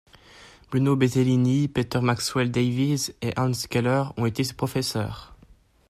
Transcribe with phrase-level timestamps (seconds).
[0.71, 5.35] Bruno Bettinelli, Peter Maxwell Davies et Hans Keller ont été ses professeurs.